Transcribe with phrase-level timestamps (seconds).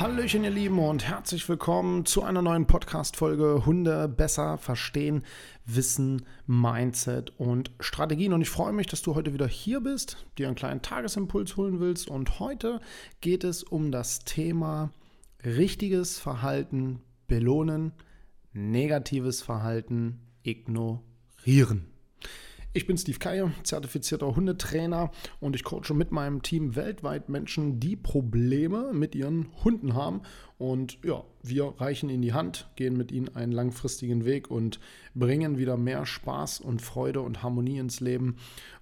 [0.00, 5.26] Hallöchen, ihr Lieben, und herzlich willkommen zu einer neuen Podcast-Folge Hunde besser verstehen,
[5.66, 8.32] Wissen, Mindset und Strategien.
[8.32, 11.80] Und ich freue mich, dass du heute wieder hier bist, dir einen kleinen Tagesimpuls holen
[11.80, 12.08] willst.
[12.08, 12.80] Und heute
[13.20, 14.90] geht es um das Thema
[15.44, 17.92] richtiges Verhalten belohnen,
[18.54, 21.92] negatives Verhalten ignorieren.
[22.72, 27.96] Ich bin Steve Keier, zertifizierter Hundetrainer und ich coache mit meinem Team weltweit Menschen, die
[27.96, 30.20] Probleme mit ihren Hunden haben.
[30.56, 34.78] Und ja, wir reichen ihnen die Hand, gehen mit ihnen einen langfristigen Weg und
[35.16, 38.36] bringen wieder mehr Spaß und Freude und Harmonie ins Leben.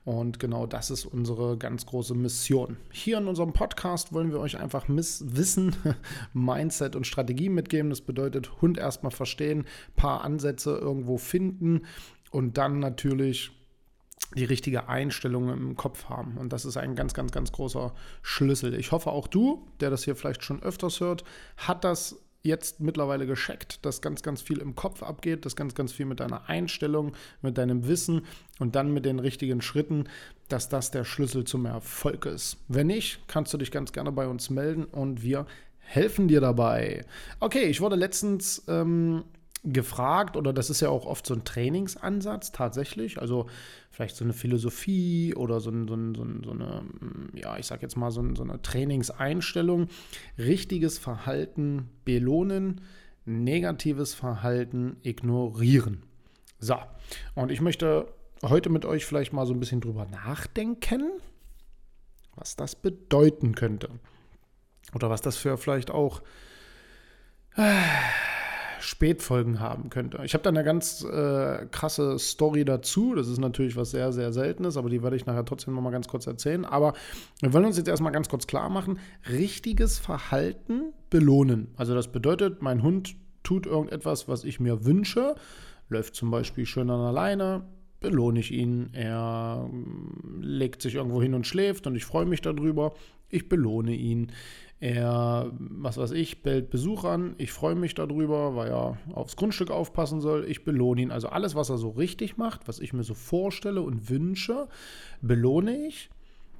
[0.05, 2.77] Und genau das ist unsere ganz große Mission.
[2.91, 5.75] Hier in unserem Podcast wollen wir euch einfach Wissen,
[6.35, 7.89] Mindset und Strategie mitgeben.
[7.89, 9.65] Das bedeutet, Hund erstmal verstehen,
[9.97, 11.87] paar Ansätze irgendwo finden
[12.31, 13.53] und dann natürlich
[14.35, 16.37] die richtige Einstellung im Kopf haben.
[16.37, 18.75] Und das ist ein ganz, ganz, ganz großer Schlüssel.
[18.75, 21.25] Ich hoffe, auch du, der das hier vielleicht schon öfters hört,
[21.57, 25.93] hat das jetzt mittlerweile gescheckt, dass ganz, ganz viel im Kopf abgeht, dass ganz, ganz
[25.93, 27.13] viel mit deiner Einstellung,
[27.43, 28.23] mit deinem Wissen
[28.59, 30.05] und dann mit den richtigen Schritten,
[30.49, 32.59] dass das der Schlüssel zum Erfolg ist.
[32.69, 35.47] Wenn nicht, kannst du dich ganz gerne bei uns melden und wir
[35.79, 37.05] helfen dir dabei.
[37.41, 39.25] Okay, ich wurde letztens ähm,
[39.65, 43.47] gefragt, oder das ist ja auch oft so ein Trainingsansatz tatsächlich, also
[43.91, 46.83] vielleicht so eine Philosophie oder so, ein, so, ein, so eine,
[47.35, 49.89] ja, ich sag jetzt mal so, ein, so eine Trainingseinstellung,
[50.39, 52.81] richtiges Verhalten belohnen,
[53.25, 56.03] negatives Verhalten ignorieren.
[56.59, 56.77] So,
[57.35, 58.13] und ich möchte
[58.43, 61.11] heute mit euch vielleicht mal so ein bisschen drüber nachdenken,
[62.37, 63.91] was das bedeuten könnte.
[64.95, 66.23] Oder was das für vielleicht auch
[68.81, 70.21] Spätfolgen haben könnte.
[70.25, 73.15] Ich habe da eine ganz äh, krasse Story dazu.
[73.15, 75.91] Das ist natürlich was sehr, sehr Seltenes, aber die werde ich nachher trotzdem noch mal
[75.91, 76.65] ganz kurz erzählen.
[76.65, 76.95] Aber
[77.41, 81.69] wir wollen uns jetzt erstmal ganz kurz klar machen: richtiges Verhalten belohnen.
[81.77, 85.35] Also, das bedeutet, mein Hund tut irgendetwas, was ich mir wünsche,
[85.89, 87.65] läuft zum Beispiel schön an alleine,
[88.01, 88.91] belohne ich ihn.
[88.93, 92.95] Er mm, legt sich irgendwo hin und schläft und ich freue mich darüber.
[93.31, 94.33] Ich belohne ihn.
[94.81, 97.35] Er, was weiß ich, bellt Besuch an.
[97.39, 100.45] Ich freue mich darüber, weil er aufs Grundstück aufpassen soll.
[100.49, 101.11] Ich belohne ihn.
[101.11, 104.69] Also alles, was er so richtig macht, was ich mir so vorstelle und wünsche,
[105.21, 106.11] belohne ich.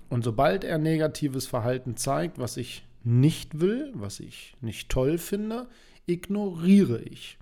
[0.09, 5.69] Und sobald er negatives Verhalten zeigt, was ich nicht will, was ich nicht toll finde,
[6.07, 7.39] ignoriere ich.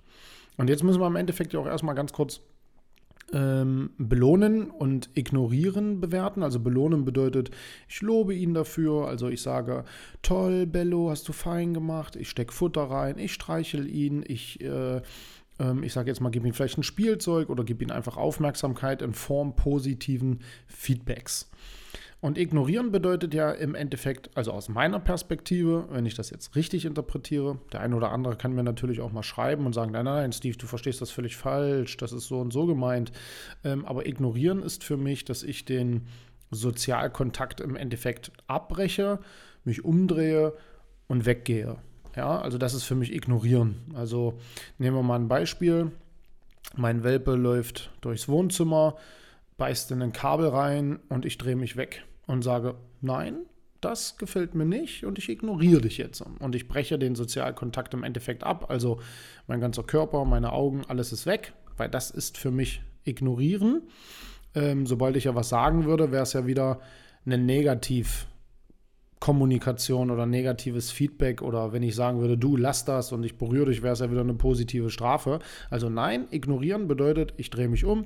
[0.57, 2.41] Und jetzt müssen wir im Endeffekt ja auch erstmal ganz kurz
[3.33, 6.43] ähm, belohnen und ignorieren bewerten.
[6.43, 7.51] Also belohnen bedeutet,
[7.87, 9.07] ich lobe ihn dafür.
[9.07, 9.83] Also ich sage,
[10.21, 12.15] toll, Bello, hast du fein gemacht.
[12.15, 15.01] Ich stecke Futter rein, ich streichel ihn, ich, äh,
[15.59, 19.01] ähm, ich sage jetzt mal, gebe ihm vielleicht ein Spielzeug oder gebe ihm einfach Aufmerksamkeit
[19.01, 21.49] in Form positiven Feedbacks.
[22.19, 26.85] Und ignorieren bedeutet ja im Endeffekt, also aus meiner Perspektive, wenn ich das jetzt richtig
[26.85, 30.31] interpretiere, der eine oder andere kann mir natürlich auch mal schreiben und sagen, nein, nein,
[30.31, 33.11] Steve, du verstehst das völlig falsch, das ist so und so gemeint.
[33.63, 36.07] Ähm, aber ignorieren ist für mich, dass ich den
[36.49, 39.19] Sozialkontakt im Endeffekt abbreche,
[39.63, 40.53] mich umdrehe
[41.07, 41.77] und weggehe.
[42.15, 43.75] Ja, also das ist für mich ignorieren.
[43.93, 44.39] Also
[44.79, 45.91] nehmen wir mal ein Beispiel.
[46.75, 48.95] Mein Welpe läuft durchs Wohnzimmer,
[49.57, 53.37] beißt in ein Kabel rein und ich drehe mich weg und sage, nein,
[53.81, 56.21] das gefällt mir nicht und ich ignoriere dich jetzt.
[56.21, 58.65] Und ich breche den Sozialkontakt im Endeffekt ab.
[58.69, 58.99] Also
[59.47, 63.83] mein ganzer Körper, meine Augen, alles ist weg, weil das ist für mich ignorieren.
[64.55, 66.79] Ähm, sobald ich ja was sagen würde, wäre es ja wieder
[67.25, 73.37] eine Negativkommunikation oder negatives Feedback oder wenn ich sagen würde, du lass das und ich
[73.37, 75.39] berühre dich, wäre es ja wieder eine positive Strafe.
[75.69, 78.05] Also nein, ignorieren bedeutet, ich drehe mich um,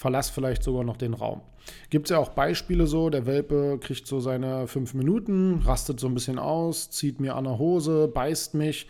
[0.00, 1.42] verlass vielleicht sogar noch den Raum.
[1.90, 6.06] Gibt es ja auch Beispiele so, der Welpe kriegt so seine fünf Minuten, rastet so
[6.06, 8.86] ein bisschen aus, zieht mir an der Hose, beißt mich.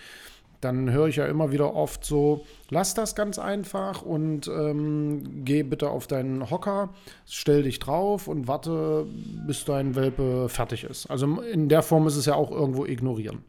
[0.61, 5.65] Dann höre ich ja immer wieder oft so, lass das ganz einfach und ähm, geh
[5.65, 6.91] bitte auf deinen Hocker,
[7.27, 9.05] stell dich drauf und warte,
[9.49, 11.11] bis dein Welpe fertig ist.
[11.11, 13.43] Also in der Form ist es ja auch irgendwo ignorieren.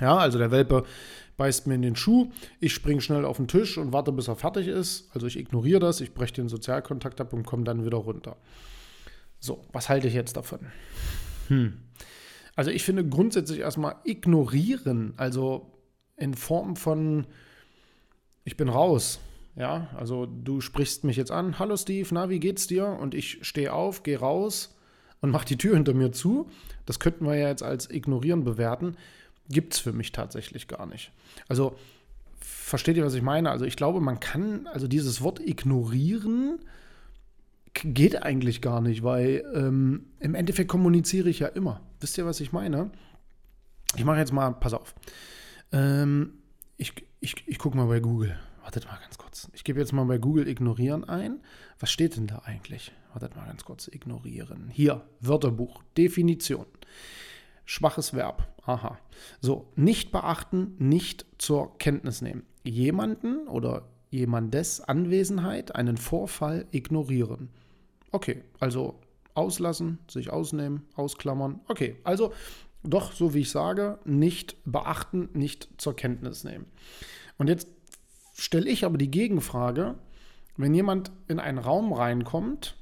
[0.00, 0.84] Ja, also der Welpe
[1.36, 4.36] beißt mir in den Schuh, ich springe schnell auf den Tisch und warte, bis er
[4.36, 5.08] fertig ist.
[5.14, 8.36] Also ich ignoriere das, ich breche den Sozialkontakt ab und komme dann wieder runter.
[9.38, 10.60] So, was halte ich jetzt davon?
[11.48, 11.78] Hm.
[12.56, 15.72] Also ich finde grundsätzlich erstmal ignorieren, also
[16.16, 17.26] in Form von
[18.44, 19.20] ich bin raus.
[19.56, 22.86] Ja, also du sprichst mich jetzt an, hallo Steve, na, wie geht's dir?
[22.86, 24.76] Und ich stehe auf, gehe raus
[25.20, 26.48] und mache die Tür hinter mir zu.
[26.86, 28.96] Das könnten wir ja jetzt als ignorieren bewerten
[29.50, 31.12] gibt es für mich tatsächlich gar nicht.
[31.48, 31.76] Also,
[32.40, 33.50] versteht ihr, was ich meine?
[33.50, 36.60] Also, ich glaube, man kann, also dieses Wort ignorieren
[37.74, 41.80] geht eigentlich gar nicht, weil ähm, im Endeffekt kommuniziere ich ja immer.
[42.00, 42.90] Wisst ihr, was ich meine?
[43.96, 44.94] Ich mache jetzt mal, pass auf.
[45.72, 46.34] Ähm,
[46.76, 48.38] ich ich, ich gucke mal bei Google.
[48.62, 49.48] Wartet mal ganz kurz.
[49.52, 51.40] Ich gebe jetzt mal bei Google ignorieren ein.
[51.78, 52.92] Was steht denn da eigentlich?
[53.12, 53.88] Wartet mal ganz kurz.
[53.88, 54.70] Ignorieren.
[54.72, 56.66] Hier, Wörterbuch, Definition.
[57.70, 58.48] Schwaches Verb.
[58.66, 58.98] Aha.
[59.40, 62.42] So, nicht beachten, nicht zur Kenntnis nehmen.
[62.64, 67.48] Jemanden oder jemandes Anwesenheit, einen Vorfall ignorieren.
[68.10, 68.98] Okay, also
[69.34, 71.60] auslassen, sich ausnehmen, ausklammern.
[71.68, 72.32] Okay, also
[72.82, 76.66] doch, so wie ich sage, nicht beachten, nicht zur Kenntnis nehmen.
[77.38, 77.68] Und jetzt
[78.34, 79.94] stelle ich aber die Gegenfrage,
[80.56, 82.76] wenn jemand in einen Raum reinkommt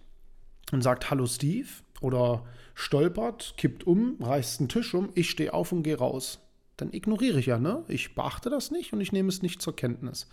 [0.73, 1.69] und sagt, hallo Steve,
[2.01, 2.47] oder
[2.79, 6.39] stolpert, kippt um, reißt einen Tisch um, ich stehe auf und gehe raus.
[6.77, 7.85] Dann ignoriere ich ja, ne?
[7.89, 10.29] Ich beachte das nicht und ich nehme es nicht zur Kenntnis.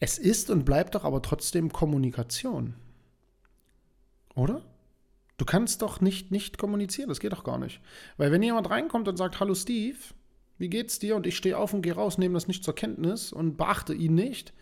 [0.00, 2.74] Es ist und bleibt doch aber trotzdem Kommunikation.
[4.34, 4.62] Oder?
[5.36, 7.80] Du kannst doch nicht nicht kommunizieren, das geht doch gar nicht.
[8.16, 9.98] Weil wenn jemand reinkommt und sagt, hallo Steve,
[10.58, 11.14] wie geht's dir?
[11.14, 14.16] Und ich stehe auf und gehe raus, nehme das nicht zur Kenntnis und beachte ihn
[14.16, 14.52] nicht,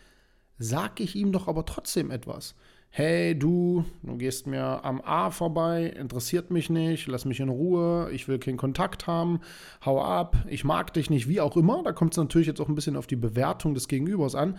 [0.59, 2.55] sag ich ihm doch aber trotzdem etwas
[2.95, 8.11] hey du, du gehst mir am A vorbei, interessiert mich nicht, lass mich in Ruhe,
[8.13, 9.41] ich will keinen Kontakt haben,
[9.83, 11.83] hau ab, ich mag dich nicht, wie auch immer.
[11.83, 14.59] Da kommt es natürlich jetzt auch ein bisschen auf die Bewertung des Gegenübers an.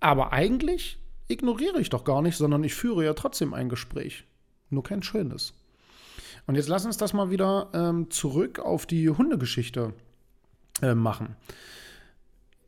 [0.00, 0.98] Aber eigentlich
[1.28, 4.24] ignoriere ich doch gar nicht, sondern ich führe ja trotzdem ein Gespräch.
[4.70, 5.52] Nur kein schönes.
[6.46, 9.92] Und jetzt lass uns das mal wieder ähm, zurück auf die Hundegeschichte
[10.80, 11.36] äh, machen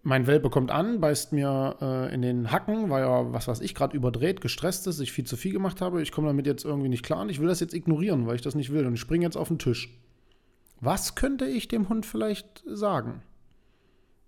[0.03, 3.75] mein Welpe kommt an, beißt mir äh, in den Hacken, weil er, was weiß ich,
[3.75, 6.03] gerade überdreht, gestresst ist, ich viel zu viel gemacht habe.
[6.03, 8.43] Ich komme damit jetzt irgendwie nicht klar und ich will das jetzt ignorieren, weil ich
[8.43, 8.85] das nicht will.
[8.87, 9.97] Und ich springe jetzt auf den Tisch.
[10.81, 13.23] Was könnte ich dem Hund vielleicht sagen?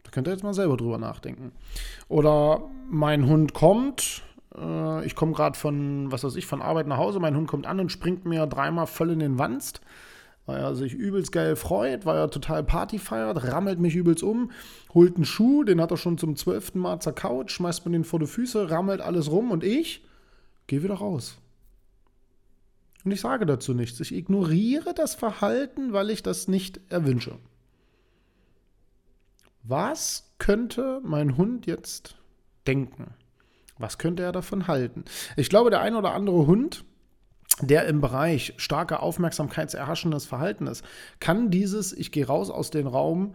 [0.04, 1.50] Da könnt ihr jetzt mal selber drüber nachdenken.
[2.08, 4.22] Oder mein Hund kommt,
[4.56, 7.66] äh, ich komme gerade von, was weiß ich, von Arbeit nach Hause, mein Hund kommt
[7.66, 9.80] an und springt mir dreimal voll in den Wanst
[10.46, 14.50] weil er sich übelst geil freut, weil er total Party feiert, rammelt mich übelst um,
[14.92, 18.18] holt einen Schuh, den hat er schon zum zwölften Mal zerkaut, schmeißt mir den vor
[18.18, 20.04] die Füße, rammelt alles rum und ich
[20.66, 21.38] gehe wieder raus.
[23.04, 24.00] Und ich sage dazu nichts.
[24.00, 27.38] Ich ignoriere das Verhalten, weil ich das nicht erwünsche.
[29.62, 32.16] Was könnte mein Hund jetzt
[32.66, 33.14] denken?
[33.78, 35.04] Was könnte er davon halten?
[35.36, 36.84] Ich glaube, der ein oder andere Hund
[37.60, 40.84] der im Bereich starker aufmerksamkeitserhaschendes Verhalten ist,
[41.20, 43.34] kann dieses Ich gehe raus aus dem Raum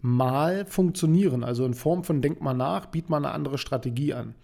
[0.00, 1.44] mal funktionieren.
[1.44, 4.34] Also in Form von Denk mal nach, biet mal eine andere Strategie an.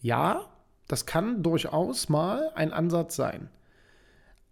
[0.00, 0.46] Ja,
[0.88, 3.48] das kann durchaus mal ein Ansatz sein.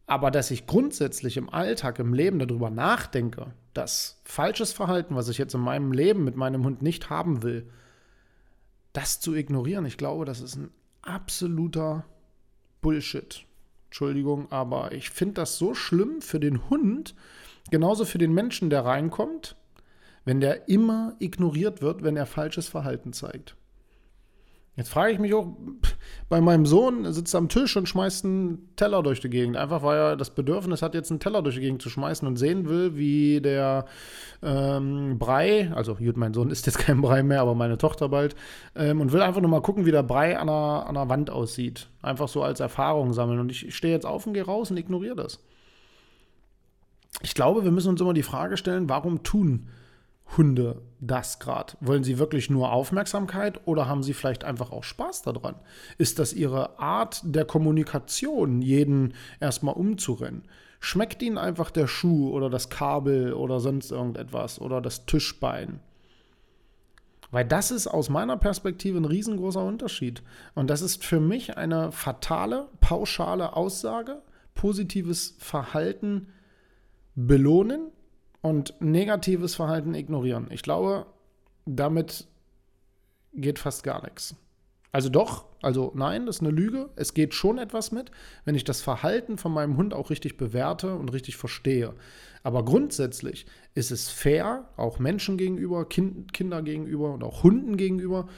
[0.06, 5.38] Aber dass ich grundsätzlich im Alltag, im Leben darüber nachdenke, dass falsches Verhalten, was ich
[5.38, 7.70] jetzt in meinem Leben mit meinem Hund nicht haben will,
[8.92, 10.70] das zu ignorieren, ich glaube, das ist ein
[11.02, 12.04] absoluter
[12.80, 13.44] Bullshit.
[13.94, 17.14] Entschuldigung, aber ich finde das so schlimm für den Hund,
[17.70, 19.54] genauso für den Menschen, der reinkommt,
[20.24, 23.54] wenn der immer ignoriert wird, wenn er falsches Verhalten zeigt.
[24.76, 25.46] Jetzt frage ich mich auch,
[26.28, 29.56] bei meinem Sohn sitzt er am Tisch und schmeißt einen Teller durch die Gegend.
[29.56, 32.36] Einfach weil er das Bedürfnis hat, jetzt einen Teller durch die Gegend zu schmeißen und
[32.36, 33.84] sehen will, wie der
[34.42, 38.34] ähm, Brei, also gut, mein Sohn ist jetzt kein Brei mehr, aber meine Tochter bald,
[38.74, 41.30] ähm, und will einfach nur mal gucken, wie der Brei an der, an der Wand
[41.30, 41.88] aussieht.
[42.02, 43.38] Einfach so als Erfahrung sammeln.
[43.38, 45.38] Und ich stehe jetzt auf und gehe raus und ignoriere das.
[47.22, 49.68] Ich glaube, wir müssen uns immer die Frage stellen, warum tun
[50.36, 51.74] Hunde das gerade?
[51.80, 55.54] Wollen sie wirklich nur Aufmerksamkeit oder haben sie vielleicht einfach auch Spaß daran?
[55.98, 60.44] Ist das ihre Art der Kommunikation, jeden erstmal umzurennen?
[60.80, 65.80] Schmeckt ihnen einfach der Schuh oder das Kabel oder sonst irgendetwas oder das Tischbein?
[67.30, 70.22] Weil das ist aus meiner Perspektive ein riesengroßer Unterschied.
[70.54, 74.22] Und das ist für mich eine fatale, pauschale Aussage.
[74.54, 76.28] Positives Verhalten
[77.16, 77.90] belohnen,
[78.44, 80.48] und negatives Verhalten ignorieren.
[80.50, 81.06] Ich glaube,
[81.64, 82.26] damit
[83.32, 84.36] geht fast gar nichts.
[84.92, 86.90] Also doch, also nein, das ist eine Lüge.
[86.94, 88.10] Es geht schon etwas mit,
[88.44, 91.94] wenn ich das Verhalten von meinem Hund auch richtig bewerte und richtig verstehe.
[92.42, 98.28] Aber grundsätzlich ist es fair, auch Menschen gegenüber, kind, Kinder gegenüber und auch Hunden gegenüber,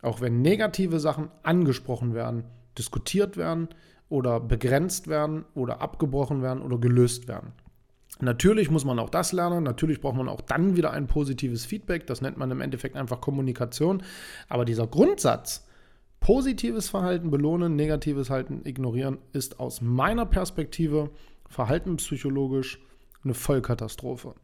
[0.00, 2.44] auch wenn negative Sachen angesprochen werden,
[2.78, 3.68] diskutiert werden
[4.08, 7.52] oder begrenzt werden oder abgebrochen werden oder gelöst werden.
[8.20, 12.06] Natürlich muss man auch das lernen, natürlich braucht man auch dann wieder ein positives Feedback,
[12.06, 14.02] das nennt man im Endeffekt einfach Kommunikation,
[14.48, 15.66] aber dieser Grundsatz,
[16.20, 21.10] positives Verhalten belohnen, negatives Verhalten ignorieren, ist aus meiner Perspektive
[21.48, 22.78] verhaltenspsychologisch
[23.24, 24.34] eine Vollkatastrophe.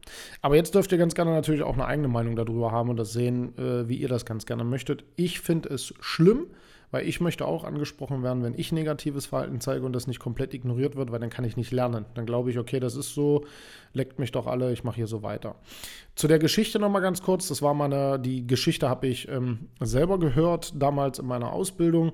[0.41, 3.11] Aber jetzt dürft ihr ganz gerne natürlich auch eine eigene Meinung darüber haben und das
[3.11, 5.03] sehen, äh, wie ihr das ganz gerne möchtet.
[5.15, 6.47] Ich finde es schlimm,
[6.91, 10.53] weil ich möchte auch angesprochen werden, wenn ich negatives Verhalten zeige und das nicht komplett
[10.53, 12.05] ignoriert wird, weil dann kann ich nicht lernen.
[12.15, 13.45] Dann glaube ich, okay, das ist so,
[13.93, 15.55] leckt mich doch alle, ich mache hier so weiter.
[16.15, 20.19] Zu der Geschichte nochmal ganz kurz, das war meine, die Geschichte habe ich ähm, selber
[20.19, 22.13] gehört, damals in meiner Ausbildung.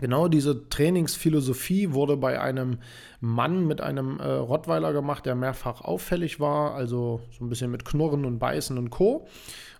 [0.00, 2.78] Genau diese Trainingsphilosophie wurde bei einem
[3.20, 7.84] Mann mit einem äh, Rottweiler gemacht, der mehrfach auffällig war, also so ein bisschen mit
[7.84, 9.28] Knurren und Beißen und Co.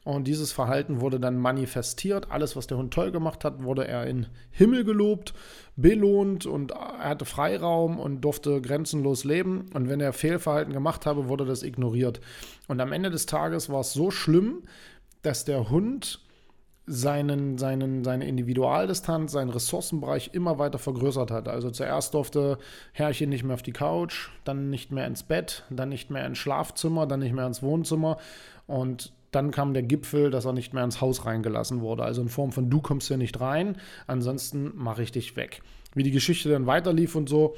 [0.05, 2.31] Und dieses Verhalten wurde dann manifestiert.
[2.31, 5.33] Alles, was der Hund toll gemacht hat, wurde er in Himmel gelobt,
[5.77, 9.67] belohnt und er hatte Freiraum und durfte grenzenlos leben.
[9.73, 12.21] Und wenn er Fehlverhalten gemacht habe, wurde das ignoriert.
[12.69, 14.63] Und am Ende des Tages war es so schlimm,
[15.23, 16.21] dass der Hund
[16.87, 21.49] seinen, seinen, seine Individualdistanz, seinen Ressourcenbereich immer weiter vergrößert hat.
[21.49, 22.59] Also zuerst durfte
[22.93, 26.37] Herrchen nicht mehr auf die Couch, dann nicht mehr ins Bett, dann nicht mehr ins
[26.37, 28.19] Schlafzimmer, dann nicht mehr ins Wohnzimmer.
[28.67, 32.05] Und dann kam der Gipfel, dass er nicht mehr ins Haus reingelassen wurde.
[32.05, 33.77] Also in Form von, du kommst hier nicht rein,
[34.07, 35.63] ansonsten mache ich dich weg.
[35.95, 37.55] Wie die Geschichte dann weiterlief und so,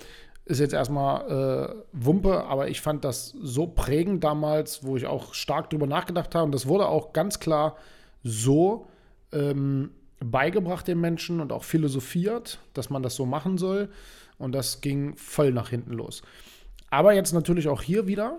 [0.46, 5.34] ist jetzt erstmal äh, Wumpe, aber ich fand das so prägend damals, wo ich auch
[5.34, 6.44] stark drüber nachgedacht habe.
[6.44, 7.76] Und das wurde auch ganz klar
[8.22, 8.86] so
[9.32, 9.90] ähm,
[10.20, 13.88] beigebracht den Menschen und auch philosophiert, dass man das so machen soll.
[14.38, 16.22] Und das ging voll nach hinten los.
[16.90, 18.38] Aber jetzt natürlich auch hier wieder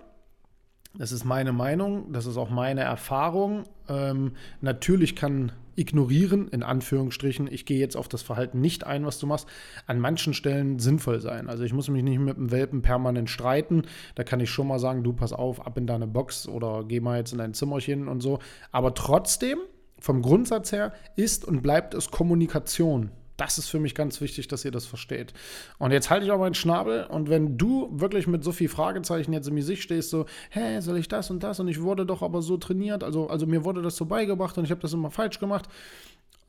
[0.98, 3.64] das ist meine Meinung, das ist auch meine Erfahrung.
[3.88, 9.20] Ähm, natürlich kann ignorieren, in Anführungsstrichen, ich gehe jetzt auf das Verhalten nicht ein, was
[9.20, 9.48] du machst,
[9.86, 11.50] an manchen Stellen sinnvoll sein.
[11.50, 13.84] Also ich muss mich nicht mit dem Welpen permanent streiten.
[14.16, 17.00] Da kann ich schon mal sagen, du pass auf, ab in deine Box oder geh
[17.00, 18.40] mal jetzt in dein Zimmerchen und so.
[18.72, 19.60] Aber trotzdem,
[20.00, 23.12] vom Grundsatz her, ist und bleibt es Kommunikation.
[23.38, 25.34] Das ist für mich ganz wichtig, dass ihr das versteht.
[25.78, 29.32] Und jetzt halte ich auch meinen Schnabel und wenn du wirklich mit so viel Fragezeichen
[29.32, 32.06] jetzt in mir Sicht stehst, so, hä, soll ich das und das und ich wurde
[32.06, 34.94] doch aber so trainiert, also, also mir wurde das so beigebracht und ich habe das
[34.94, 35.70] immer falsch gemacht.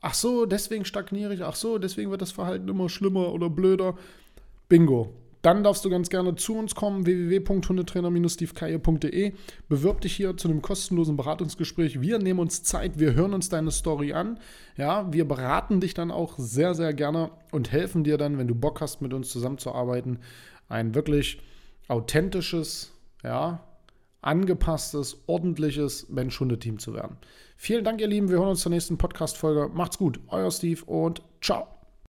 [0.01, 3.95] Ach so, deswegen stagniere ich, ach so, deswegen wird das Verhalten immer schlimmer oder blöder.
[4.67, 9.31] Bingo dann darfst du ganz gerne zu uns kommen, www.hundetrainer-stevekaye.de.
[9.69, 12.01] Bewirb dich hier zu einem kostenlosen Beratungsgespräch.
[12.01, 14.39] Wir nehmen uns Zeit, wir hören uns deine Story an.
[14.75, 18.55] Ja, wir beraten dich dann auch sehr, sehr gerne und helfen dir dann, wenn du
[18.55, 20.19] Bock hast, mit uns zusammenzuarbeiten,
[20.67, 21.41] ein wirklich
[21.87, 22.91] authentisches,
[23.23, 23.63] ja,
[24.21, 27.15] angepasstes, ordentliches Mensch-Hunde-Team zu werden.
[27.55, 28.29] Vielen Dank, ihr Lieben.
[28.29, 29.69] Wir hören uns zur nächsten Podcast-Folge.
[29.73, 30.19] Macht's gut.
[30.27, 31.78] Euer Steve und ciao.